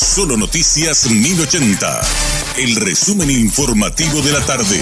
[0.00, 2.00] Solo Noticias 1080.
[2.56, 4.78] El resumen informativo de la tarde.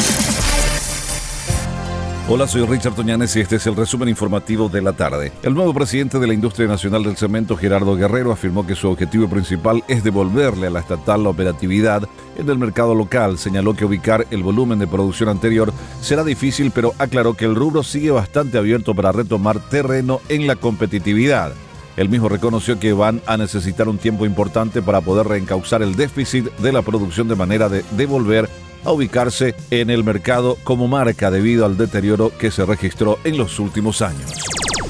[2.29, 5.33] Hola, soy Richard Toñanes y este es el resumen informativo de la tarde.
[5.43, 9.27] El nuevo presidente de la Industria Nacional del Cemento, Gerardo Guerrero, afirmó que su objetivo
[9.27, 12.07] principal es devolverle a la estatal la operatividad
[12.37, 13.39] en el mercado local.
[13.39, 15.73] Señaló que ubicar el volumen de producción anterior
[16.03, 20.57] será difícil, pero aclaró que el rubro sigue bastante abierto para retomar terreno en la
[20.57, 21.55] competitividad.
[21.97, 26.51] El mismo reconoció que van a necesitar un tiempo importante para poder reencauzar el déficit
[26.59, 28.49] de la producción de manera de devolver
[28.85, 33.59] a ubicarse en el mercado como marca debido al deterioro que se registró en los
[33.59, 34.33] últimos años.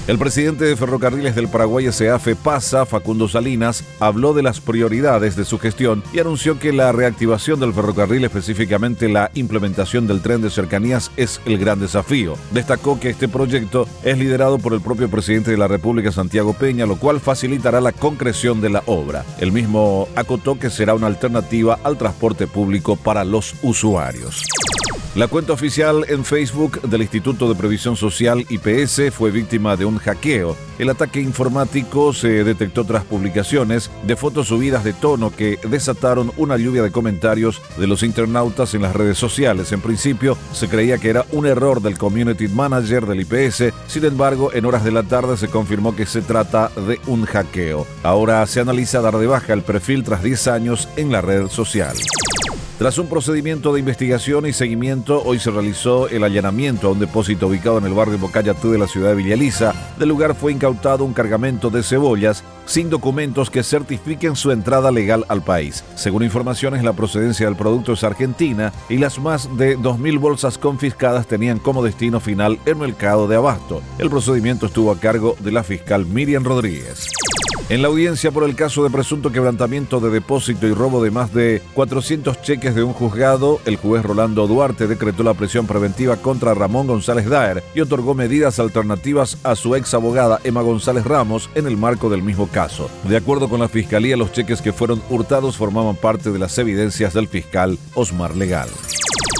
[0.06, 5.44] El presidente de Ferrocarriles del Paraguay SAF PASA, Facundo Salinas, habló de las prioridades de
[5.44, 10.50] su gestión y anunció que la reactivación del ferrocarril, específicamente la implementación del tren de
[10.50, 12.34] cercanías, es el gran desafío.
[12.52, 16.86] Destacó que este proyecto es liderado por el propio presidente de la República, Santiago Peña,
[16.86, 19.24] lo cual facilitará la concreción de la obra.
[19.40, 24.44] El mismo acotó que será una alternativa al transporte público para los usuarios.
[25.16, 29.96] La cuenta oficial en Facebook del Instituto de Previsión Social IPS fue víctima de un
[29.96, 30.54] hackeo.
[30.78, 36.58] El ataque informático se detectó tras publicaciones de fotos subidas de tono que desataron una
[36.58, 39.72] lluvia de comentarios de los internautas en las redes sociales.
[39.72, 44.52] En principio se creía que era un error del community manager del IPS, sin embargo
[44.52, 47.86] en horas de la tarde se confirmó que se trata de un hackeo.
[48.02, 51.96] Ahora se analiza dar de baja el perfil tras 10 años en la red social.
[52.78, 57.46] Tras un procedimiento de investigación y seguimiento, hoy se realizó el allanamiento a un depósito
[57.46, 59.72] ubicado en el barrio Bocayatú de la ciudad de Villaliza.
[59.98, 65.24] Del lugar fue incautado un cargamento de cebollas sin documentos que certifiquen su entrada legal
[65.28, 65.84] al país.
[65.94, 71.26] Según informaciones, la procedencia del producto es argentina y las más de 2.000 bolsas confiscadas
[71.26, 73.80] tenían como destino final el mercado de abasto.
[73.98, 77.08] El procedimiento estuvo a cargo de la fiscal Miriam Rodríguez.
[77.68, 81.34] En la audiencia por el caso de presunto quebrantamiento de depósito y robo de más
[81.34, 86.54] de 400 cheques de un juzgado, el juez Rolando Duarte decretó la prisión preventiva contra
[86.54, 91.66] Ramón González Daer y otorgó medidas alternativas a su ex abogada Emma González Ramos en
[91.66, 92.88] el marco del mismo caso.
[93.02, 97.14] De acuerdo con la fiscalía, los cheques que fueron hurtados formaban parte de las evidencias
[97.14, 98.68] del fiscal Osmar Legal.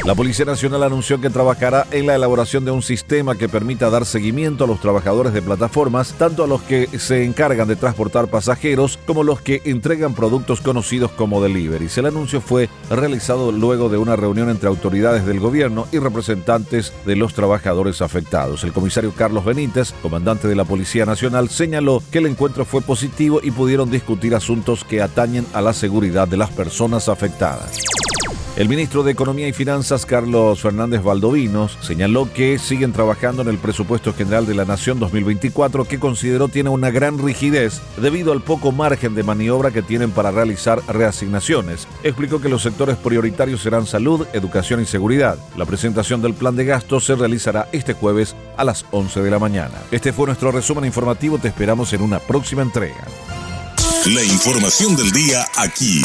[0.06, 4.06] La Policía Nacional anunció que trabajará en la elaboración de un sistema que permita dar
[4.06, 9.00] seguimiento a los trabajadores de plataformas, tanto a los que se encargan de transportar pasajeros
[9.04, 11.98] como los que entregan productos conocidos como deliveries.
[11.98, 17.16] El anuncio fue realizado luego de una reunión entre autoridades del gobierno y representantes de
[17.16, 18.62] los trabajadores afectados.
[18.62, 23.40] El comisario Carlos Benítez, comandante de la Policía Nacional, señaló que el encuentro fue positivo
[23.42, 27.80] y pudieron discutir asuntos que atañen a la seguridad de las personas afectadas.
[28.56, 33.58] El ministro de Economía y Finanzas, Carlos Fernández Valdovinos, señaló que siguen trabajando en el
[33.58, 38.72] presupuesto general de la Nación 2024 que consideró tiene una gran rigidez debido al poco
[38.72, 41.86] margen de maniobra que tienen para realizar reasignaciones.
[42.02, 45.36] Explicó que los sectores prioritarios serán salud, educación y seguridad.
[45.58, 49.38] La presentación del plan de gasto se realizará este jueves a las 11 de la
[49.38, 49.74] mañana.
[49.90, 53.04] Este fue nuestro resumen informativo, te esperamos en una próxima entrega.
[54.06, 56.04] La información del día aquí